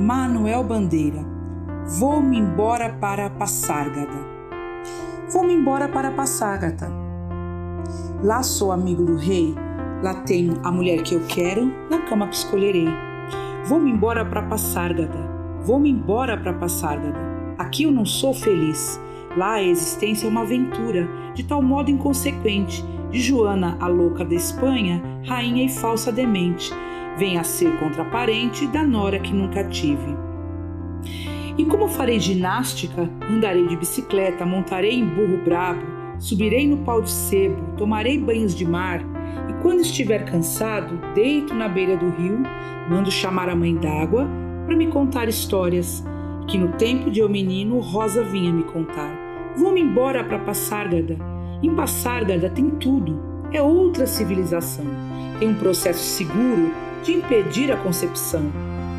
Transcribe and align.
Manuel 0.00 0.62
Bandeira. 0.62 1.24
Vou-me 1.98 2.38
embora 2.38 2.90
para 3.00 3.30
Passárgada. 3.30 4.36
Vou-me 5.32 5.54
embora 5.54 5.88
para 5.88 6.10
Passárgada. 6.10 6.86
Lá 8.22 8.42
sou 8.42 8.72
amigo 8.72 9.02
do 9.04 9.16
rei, 9.16 9.54
lá 10.02 10.14
tenho 10.16 10.60
a 10.62 10.70
mulher 10.70 11.02
que 11.02 11.14
eu 11.14 11.22
quero, 11.26 11.72
na 11.90 12.02
cama 12.02 12.28
que 12.28 12.36
escolherei. 12.36 12.88
Vou-me 13.64 13.90
embora 13.90 14.22
para 14.22 14.42
Passárgada. 14.42 15.18
Vou-me 15.62 15.90
embora 15.90 16.36
para 16.36 16.52
Passárgada. 16.52 17.18
Aqui 17.56 17.84
eu 17.84 17.90
não 17.90 18.04
sou 18.04 18.34
feliz. 18.34 19.00
Lá 19.34 19.54
a 19.54 19.62
existência 19.62 20.26
é 20.26 20.30
uma 20.30 20.42
aventura, 20.42 21.08
de 21.34 21.42
tal 21.42 21.62
modo 21.62 21.90
inconsequente, 21.90 22.84
de 23.10 23.20
Joana, 23.20 23.78
a 23.80 23.86
louca 23.86 24.26
da 24.26 24.34
Espanha, 24.34 25.02
rainha 25.26 25.64
e 25.64 25.68
falsa 25.70 26.12
demente, 26.12 26.70
vem 27.16 27.38
a 27.38 27.44
ser 27.44 27.78
contraparente 27.78 28.66
da 28.66 28.82
nora 28.82 29.18
que 29.18 29.32
nunca 29.32 29.64
tive. 29.64 30.16
E 31.58 31.64
como 31.64 31.88
farei 31.88 32.20
ginástica, 32.20 33.10
andarei 33.30 33.66
de 33.66 33.76
bicicleta, 33.76 34.44
montarei 34.44 34.98
em 34.98 35.06
burro 35.06 35.38
brabo, 35.42 35.82
subirei 36.18 36.66
no 36.66 36.78
pau 36.78 37.00
de 37.00 37.10
sebo, 37.10 37.76
tomarei 37.76 38.18
banhos 38.18 38.54
de 38.54 38.66
mar, 38.66 39.00
e 39.48 39.62
quando 39.62 39.80
estiver 39.80 40.24
cansado, 40.24 41.00
deito 41.14 41.54
na 41.54 41.68
beira 41.68 41.96
do 41.96 42.10
rio, 42.10 42.42
mando 42.90 43.10
chamar 43.10 43.48
a 43.48 43.56
mãe 43.56 43.74
d'água 43.74 44.28
para 44.66 44.76
me 44.76 44.88
contar 44.88 45.28
histórias, 45.28 46.04
que 46.46 46.58
no 46.58 46.72
tempo 46.72 47.10
de 47.10 47.20
eu 47.20 47.28
menino 47.28 47.80
Rosa 47.80 48.22
vinha 48.22 48.52
me 48.52 48.64
contar. 48.64 49.10
Vou-me 49.56 49.80
embora 49.80 50.22
para 50.22 50.38
Passárgada. 50.38 51.16
Em 51.62 51.74
Passárgada 51.74 52.50
tem 52.50 52.68
tudo. 52.70 53.18
É 53.52 53.62
outra 53.62 54.06
civilização. 54.06 54.84
Tem 55.38 55.48
um 55.48 55.54
processo 55.54 56.04
seguro 56.04 56.70
de 57.06 57.12
impedir 57.12 57.70
a 57.70 57.76
concepção. 57.76 58.50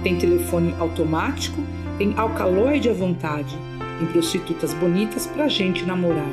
Tem 0.01 0.17
telefone 0.17 0.73
automático, 0.79 1.61
tem 1.97 2.13
alcaloide 2.17 2.89
à 2.89 2.93
vontade, 2.93 3.57
tem 3.99 4.07
prostitutas 4.07 4.73
bonitas 4.73 5.27
pra 5.27 5.49
gente 5.49 5.85
namorar. 5.85 6.31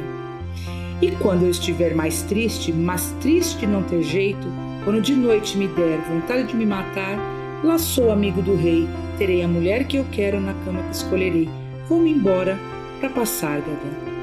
E 1.02 1.10
quando 1.10 1.42
eu 1.42 1.50
estiver 1.50 1.94
mais 1.94 2.22
triste, 2.22 2.72
mas 2.72 3.12
triste 3.20 3.66
não 3.66 3.82
ter 3.82 4.02
jeito, 4.02 4.46
quando 4.84 5.02
de 5.02 5.14
noite 5.14 5.58
me 5.58 5.66
der 5.66 5.98
vontade 6.08 6.46
de 6.46 6.56
me 6.56 6.64
matar, 6.64 7.18
lá 7.64 7.76
sou 7.76 8.12
amigo 8.12 8.40
do 8.40 8.54
rei, 8.54 8.88
terei 9.18 9.42
a 9.42 9.48
mulher 9.48 9.84
que 9.84 9.96
eu 9.96 10.06
quero 10.12 10.40
na 10.40 10.54
cama 10.64 10.82
que 10.84 10.94
escolherei. 10.94 11.48
Vou-me 11.88 12.10
embora 12.10 12.58
para 13.00 13.10
passar, 13.10 13.60
Gada. 13.60 14.13